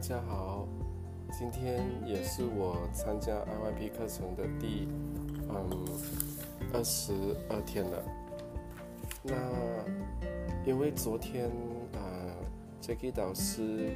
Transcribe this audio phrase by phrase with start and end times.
[0.00, 0.66] 大家好，
[1.30, 4.88] 今天也是我参加 IYP 课程的第
[5.50, 5.68] 嗯
[6.72, 7.12] 二十
[7.50, 8.02] 二天了。
[9.22, 9.34] 那
[10.64, 11.50] 因为昨天
[11.92, 12.00] 啊
[12.80, 13.94] ，Jackie 导师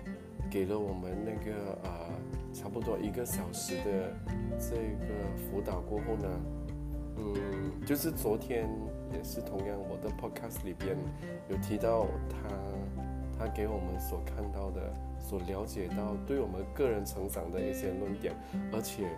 [0.50, 2.12] 给了我们那个啊
[2.52, 4.14] 差不多一个小时的
[4.59, 5.09] 这个
[5.39, 6.29] 辅导过后呢，
[7.16, 7.34] 嗯，
[7.86, 8.68] 就是昨天
[9.11, 10.98] 也是同样我的 Podcast 里边
[11.48, 12.46] 有提到他
[13.44, 14.80] 他给我们所看到的。
[15.26, 18.35] 所了解到对我们个人成长的一些论点，
[18.71, 19.08] 而且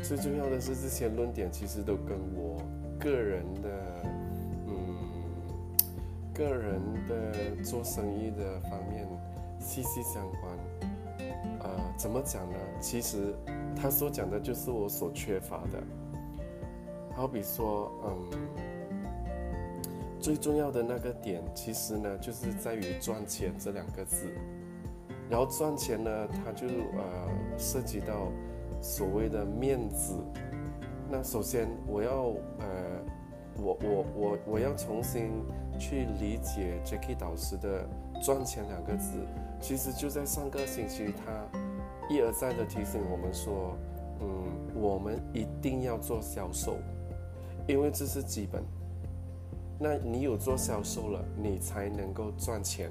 [0.00, 2.56] 最重要的是，这些论点其实都跟我
[3.00, 3.68] 个人的，
[4.68, 4.96] 嗯，
[6.32, 9.08] 个人的做生意的方面
[9.58, 10.56] 息息相关。
[11.58, 11.68] 呃，
[11.98, 12.58] 怎么讲呢？
[12.80, 13.34] 其实
[13.74, 15.82] 他所讲的就是我所缺乏的。
[17.12, 18.38] 好比说，嗯，
[20.26, 24.26] 最重要的那个点，其实呢，就是在于赚钱这两个字。
[25.30, 28.32] 然后赚钱呢，它就呃涉及到
[28.82, 30.16] 所谓的面子。
[31.08, 32.24] 那首先我要
[32.58, 32.66] 呃，
[33.62, 35.30] 我我我我要重新
[35.78, 37.86] 去理解 Jackie 导师的
[38.20, 39.20] “赚钱”两个字。
[39.60, 41.46] 其实就在上个星期，他
[42.10, 43.76] 一而再的提醒我们说，
[44.20, 44.26] 嗯，
[44.74, 46.78] 我们一定要做销售，
[47.68, 48.64] 因为这是基本。
[49.78, 52.90] 那你有做销售了，你才能够赚钱。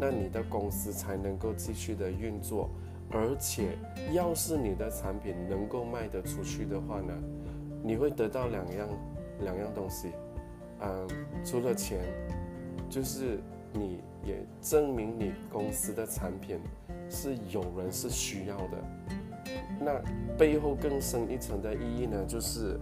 [0.00, 2.70] 那你的公司才能够继续的运作，
[3.10, 3.76] 而且
[4.12, 7.12] 要是你的产品能够卖得出去的话呢，
[7.82, 8.88] 你会得到两样
[9.40, 10.12] 两样东西，
[10.80, 11.08] 嗯，
[11.44, 11.98] 除了钱，
[12.88, 13.40] 就是
[13.72, 16.60] 你也证明你公司的产品
[17.10, 18.78] 是有人是需要的。
[19.80, 20.00] 那
[20.36, 22.78] 背后更深一层的意义呢，就是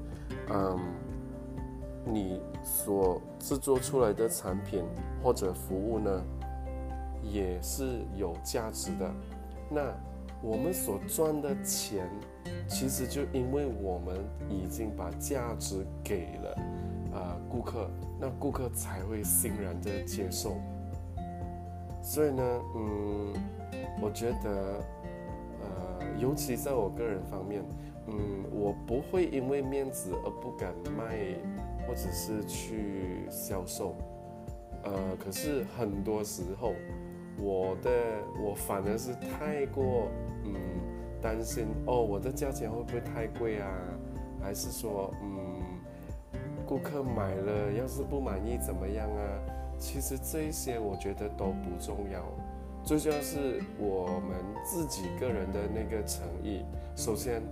[0.50, 0.78] 嗯，
[2.04, 4.84] 你所制作出来的产品
[5.22, 6.22] 或者服务呢。
[7.28, 9.12] 也是有价值的。
[9.68, 9.92] 那
[10.40, 12.08] 我们所赚的钱，
[12.68, 14.16] 其实就因为我们
[14.48, 16.54] 已经把价值给了
[17.12, 17.90] 啊顾客，
[18.20, 20.54] 那顾客才会欣然的接受。
[22.00, 22.44] 所以呢，
[22.76, 23.34] 嗯，
[24.00, 24.80] 我觉得，
[25.62, 27.60] 呃，尤其在我个人方面，
[28.08, 31.34] 嗯，我不会因为面子而不敢卖，
[31.86, 33.94] 或者是去销售。
[34.84, 36.72] 呃，可是很多时候。
[37.38, 37.90] 我的
[38.42, 40.08] 我反而是太过
[40.46, 40.54] 嗯
[41.20, 43.68] 担心哦，我的价钱会不会太贵啊？
[44.40, 45.60] 还是说嗯
[46.66, 49.20] 顾客买了要是不满意怎么样啊？
[49.78, 52.24] 其实这些我觉得都不重要，
[52.82, 56.64] 最重要是我们自己个人的那个诚意。
[56.96, 57.42] 首先，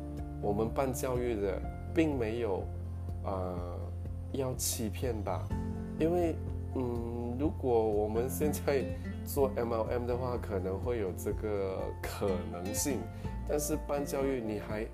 [0.44, 1.58] 我们办教育的
[1.94, 2.62] 并没有
[3.24, 3.56] 呃
[4.32, 5.42] 要欺骗吧？
[5.98, 6.36] 因为
[6.74, 8.84] 嗯，如果我们现在
[9.24, 12.98] 做 MLM 的话，可能会有这个可能性，
[13.48, 14.86] 但是办教育你还，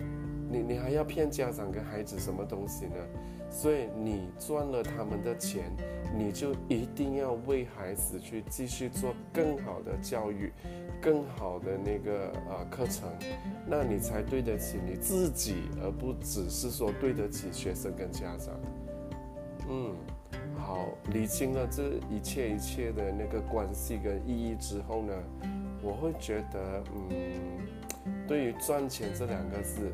[0.51, 2.97] 你你还要骗家长跟孩子什么东西呢？
[3.51, 5.71] 所以你赚了他们的钱，
[6.17, 10.53] 你就一定要为孩子去继续做更好的教育，
[11.01, 13.09] 更好的那个呃课程，
[13.67, 18.55] 那你才对得起你自己，而不只是说对得起学生跟家长。
[19.69, 19.95] 嗯。
[20.57, 25.13] 好，理清了这一切一切的那个关系跟意义之后呢，
[25.83, 29.91] 我会觉得，嗯，对于赚钱这两个字，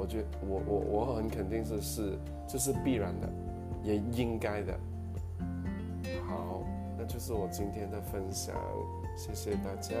[0.00, 2.18] 我觉我我我很肯定是是
[2.48, 3.28] 这是必然的，
[3.84, 4.72] 也应该的。
[6.26, 6.62] 好，
[6.96, 8.56] 那就是我今天的分享，
[9.14, 9.94] 谢谢大家。